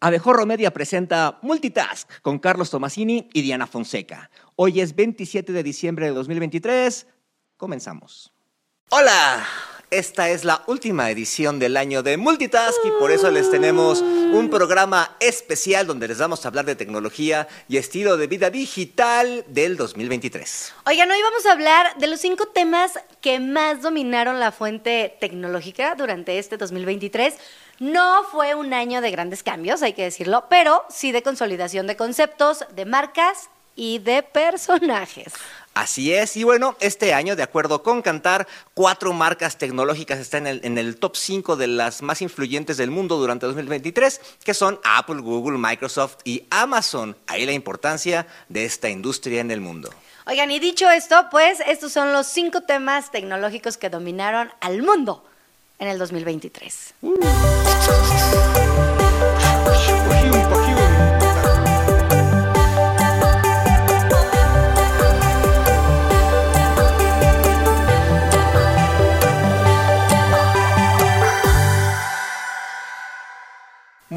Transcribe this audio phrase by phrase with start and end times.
[0.00, 4.30] Abejorro Media presenta Multitask con Carlos Tomasini y Diana Fonseca.
[4.54, 7.06] Hoy es 27 de diciembre de 2023.
[7.56, 8.32] Comenzamos.
[8.90, 9.44] Hola,
[9.90, 14.50] esta es la última edición del año de Multitask y por eso les tenemos un
[14.50, 19.76] programa especial donde les vamos a hablar de tecnología y estilo de vida digital del
[19.76, 20.74] 2023.
[20.86, 25.94] Oigan, hoy vamos a hablar de los cinco temas que más dominaron la fuente tecnológica
[25.94, 27.34] durante este 2023.
[27.78, 31.96] No fue un año de grandes cambios, hay que decirlo, pero sí de consolidación de
[31.96, 35.32] conceptos, de marcas y de personajes.
[35.72, 40.76] Así es, y bueno, este año, de acuerdo con Cantar, cuatro marcas tecnológicas están en
[40.76, 45.56] el, top 5 de las más influyentes del mundo durante 2023, que son Apple, Google,
[45.56, 47.16] Microsoft y Amazon.
[47.28, 49.94] Ahí la importancia de esta industria en el mundo.
[50.26, 55.24] Oigan, y dicho esto, pues estos son los cinco temas tecnológicos que dominaron al mundo
[55.78, 56.94] en el 2023.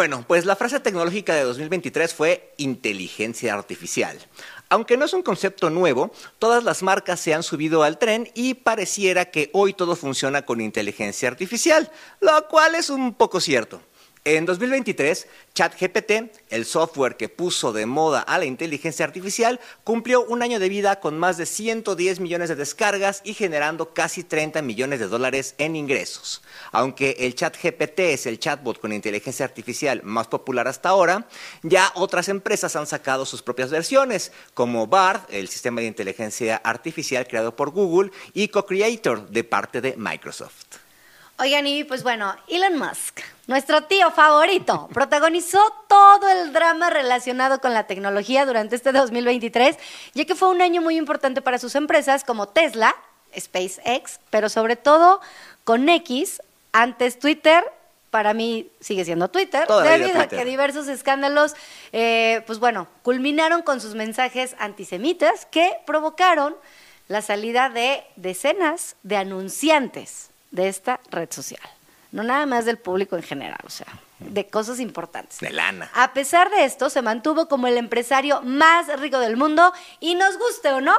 [0.00, 4.18] Bueno, pues la frase tecnológica de 2023 fue inteligencia artificial.
[4.70, 8.54] Aunque no es un concepto nuevo, todas las marcas se han subido al tren y
[8.54, 13.82] pareciera que hoy todo funciona con inteligencia artificial, lo cual es un poco cierto.
[14.26, 16.12] En 2023, ChatGPT,
[16.50, 21.00] el software que puso de moda a la inteligencia artificial, cumplió un año de vida
[21.00, 25.74] con más de 110 millones de descargas y generando casi 30 millones de dólares en
[25.74, 26.42] ingresos.
[26.70, 31.26] Aunque el ChatGPT es el chatbot con inteligencia artificial más popular hasta ahora,
[31.62, 37.26] ya otras empresas han sacado sus propias versiones, como BARD, el sistema de inteligencia artificial
[37.26, 40.90] creado por Google, y CoCreator de parte de Microsoft.
[41.42, 43.09] Oigan, y pues bueno, Elon Musk,
[43.50, 49.76] nuestro tío favorito, protagonizó todo el drama relacionado con la tecnología durante este 2023,
[50.14, 52.94] ya que fue un año muy importante para sus empresas como Tesla,
[53.36, 55.20] SpaceX, pero sobre todo
[55.64, 56.40] con X,
[56.72, 57.64] antes Twitter,
[58.10, 61.54] para mí sigue siendo Twitter, debido a que diversos escándalos,
[61.92, 66.54] eh, pues bueno, culminaron con sus mensajes antisemitas que provocaron
[67.08, 71.60] la salida de decenas de anunciantes de esta red social.
[72.12, 73.86] No nada más del público en general, o sea,
[74.18, 75.38] de cosas importantes.
[75.38, 75.90] De lana.
[75.94, 80.36] A pesar de esto, se mantuvo como el empresario más rico del mundo y nos
[80.38, 80.98] guste o no,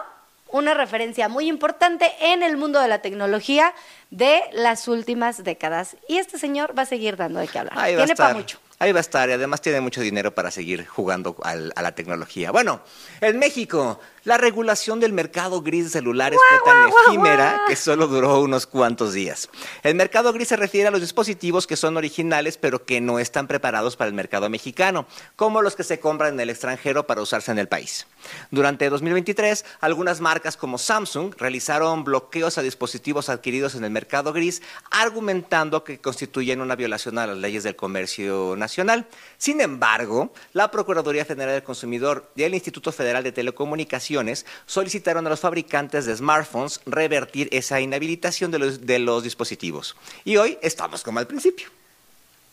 [0.52, 3.74] una referencia muy importante en el mundo de la tecnología
[4.12, 5.98] de las últimas décadas.
[6.08, 7.86] Y este señor va a seguir dando de qué hablar.
[7.88, 8.60] Tiene para mucho.
[8.78, 12.52] Ahí va a estar y además tiene mucho dinero para seguir jugando a la tecnología.
[12.52, 12.82] Bueno,
[13.22, 18.40] en México la regulación del mercado gris de celulares fue tan efímera que solo duró
[18.42, 19.50] unos cuantos días.
[19.82, 23.48] El mercado gris se refiere a los dispositivos que son originales pero que no están
[23.48, 27.52] preparados para el mercado mexicano, como los que se compran en el extranjero para usarse
[27.52, 28.06] en el país.
[28.52, 34.62] Durante 2023, algunas marcas como Samsung realizaron bloqueos a dispositivos adquiridos en el mercado gris,
[34.90, 39.08] argumentando que constituyen una violación a las leyes del comercio nacional.
[39.38, 45.30] Sin embargo, la Procuraduría Federal del Consumidor y el Instituto Federal de Telecomunicaciones solicitaron a
[45.30, 49.96] los fabricantes de smartphones revertir esa inhabilitación de los, dispositivos.
[50.24, 51.81] Y hoy estamos como al principio.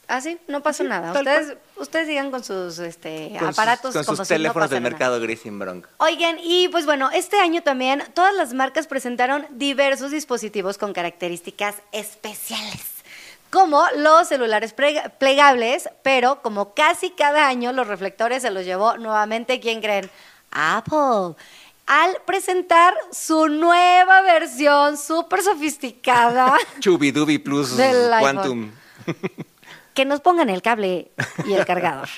[0.08, 1.12] Ah, sí, no pasó nada.
[1.12, 3.94] Ustedes, ustedes sigan con sus este, aparatos.
[3.94, 5.90] con sus teléfonos del mercado gris sin bronca.
[5.98, 11.76] Oigan, y pues bueno, este año también todas las marcas presentaron diversos dispositivos con características
[11.92, 12.98] especiales
[13.50, 14.74] como los celulares
[15.18, 20.10] plegables, pero como casi cada año los reflectores se los llevó nuevamente, ¿quién creen?
[20.50, 21.34] Apple
[21.86, 26.54] al presentar su nueva versión súper sofisticada.
[26.80, 27.74] Chubidubi Plus
[28.20, 28.70] Quantum.
[29.98, 31.10] que nos pongan el cable
[31.44, 32.08] y el cargador.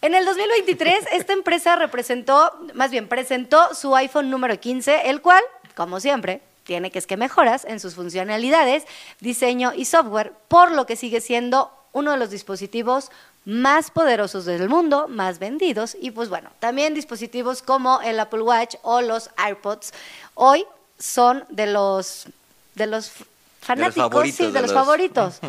[0.00, 5.42] En el 2023, esta empresa representó, más bien presentó su iPhone número 15, el cual,
[5.74, 8.84] como siempre, tiene que es que mejoras en sus funcionalidades,
[9.20, 13.10] diseño y software, por lo que sigue siendo uno de los dispositivos
[13.44, 18.76] más poderosos del mundo, más vendidos y pues bueno, también dispositivos como el Apple Watch
[18.80, 19.92] o los AirPods
[20.32, 20.64] hoy
[20.98, 22.28] son de los
[22.76, 23.12] de los
[23.60, 25.40] fanáticos, sí, de, los, favoritos.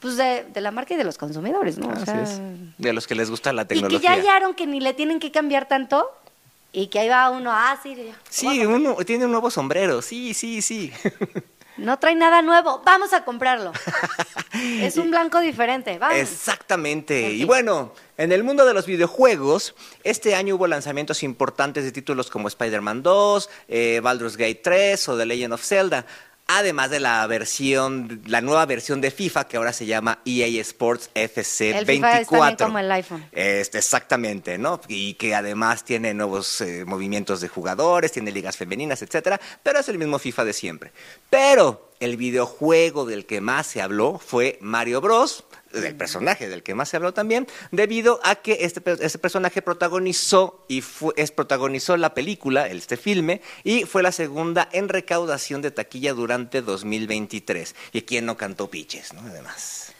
[0.00, 1.88] Pues de, la marca y de los consumidores, ¿no?
[2.78, 3.98] De los que les gusta la tecnología.
[3.98, 6.10] Y que ya hallaron que ni le tienen que cambiar tanto
[6.72, 7.96] y que ahí va uno, ah, sí.
[8.28, 10.92] Sí, uno tiene un nuevo sombrero, sí, sí, sí.
[11.78, 13.72] No trae nada nuevo, vamos a comprarlo.
[14.54, 16.16] es un blanco diferente, vamos.
[16.16, 17.32] Exactamente.
[17.32, 22.30] Y bueno, en el mundo de los videojuegos, este año hubo lanzamientos importantes de títulos
[22.30, 26.06] como Spider-Man 2, eh, Baldur's Gate 3 o The Legend of Zelda.
[26.48, 31.10] Además de la versión, la nueva versión de FIFA que ahora se llama EA Sports
[31.14, 31.88] FC El 24.
[31.88, 33.26] FIFA es también como el iPhone.
[33.32, 34.80] Este, exactamente, ¿no?
[34.86, 39.88] Y que además tiene nuevos eh, movimientos de jugadores, tiene ligas femeninas, etcétera, pero es
[39.88, 40.92] el mismo FIFA de siempre.
[41.30, 45.44] Pero el videojuego del que más se habló fue Mario Bros,
[45.80, 50.64] del personaje del que más se habló también, debido a que este, este personaje protagonizó
[50.68, 55.70] y fue, es, protagonizó la película, este filme, y fue la segunda en recaudación de
[55.70, 57.74] taquilla durante 2023.
[57.92, 59.20] Y quien no cantó piches, ¿no?
[59.20, 59.92] Además.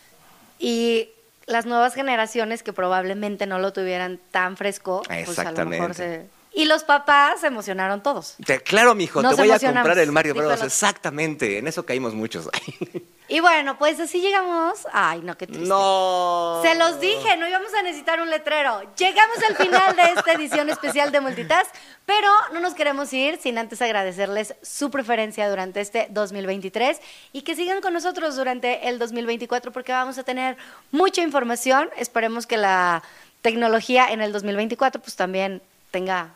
[0.59, 1.11] Y
[1.47, 5.81] las nuevas generaciones que probablemente no lo tuvieran tan fresco, pues a lo Exactamente.
[5.81, 6.27] mejor se...
[6.53, 8.37] Y los papás se emocionaron todos.
[8.45, 10.63] Te- claro, mijo, Nos te voy a comprar el Mario Bros.
[10.63, 12.49] Exactamente, en eso caímos muchos.
[13.29, 14.87] Y bueno, pues así llegamos.
[14.93, 15.67] Ay, no, qué triste.
[15.67, 16.61] no.
[16.63, 18.83] Se los dije, no íbamos a necesitar un letrero.
[18.97, 21.71] Llegamos al final de esta edición especial de Multitask,
[22.05, 27.01] pero no nos queremos ir sin antes agradecerles su preferencia durante este 2023
[27.33, 30.57] y que sigan con nosotros durante el 2024 porque vamos a tener
[30.93, 31.91] mucha información.
[31.97, 33.03] Esperemos que la
[33.43, 36.31] tecnología en el 2024 pues también tenga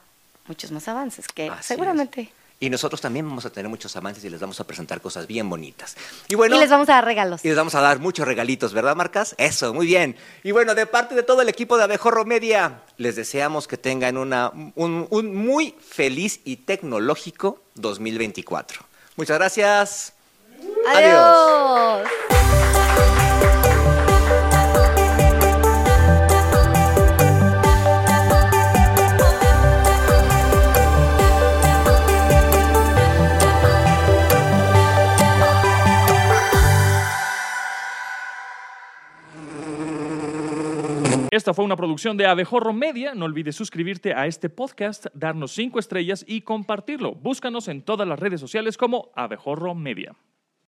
[0.46, 2.22] muchos más avances que Así seguramente.
[2.22, 2.39] es.
[2.62, 5.48] Y nosotros también vamos a tener muchos avances y les vamos a presentar cosas bien
[5.48, 5.96] bonitas.
[6.28, 7.42] Y bueno, y les vamos a dar regalos.
[7.42, 9.34] y les vamos a dar muchos regalitos, ¿verdad, Marcas?
[9.38, 10.14] Eso, muy bien.
[10.44, 14.18] Y bueno, de parte de todo el equipo de Abejorro Media, les deseamos que tengan
[14.18, 18.82] una, un, un muy feliz y tecnológico 2024.
[19.16, 20.12] Muchas gracias.
[20.86, 22.08] Adiós.
[41.30, 43.14] Esta fue una producción de Abejorro Media.
[43.14, 47.14] No olvides suscribirte a este podcast, darnos cinco estrellas y compartirlo.
[47.14, 50.16] Búscanos en todas las redes sociales como Abejorro Media.